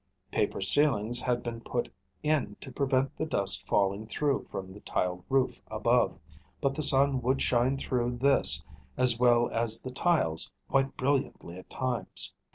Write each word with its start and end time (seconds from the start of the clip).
Paper 0.31 0.61
ceilings 0.61 1.19
had 1.21 1.43
been 1.43 1.61
put 1.61 1.93
in 2.23 2.55
to 2.59 2.71
prevent 2.71 3.15
the 3.17 3.25
dust 3.27 3.67
falling 3.67 4.07
through 4.07 4.47
from 4.49 4.73
the 4.73 4.79
tiled 4.79 5.23
roof 5.29 5.61
above; 5.67 6.17
but 6.59 6.73
the 6.73 6.81
sun 6.81 7.21
would 7.21 7.39
shine 7.39 7.77
through 7.77 8.15
this 8.17 8.63
as 8.97 9.19
well 9.19 9.47
as 9.51 9.83
the 9.83 9.91
tiles 9.91 10.51
quite 10.67 10.97
brilliantly 10.97 11.55
at 11.55 11.69
times. 11.69 12.33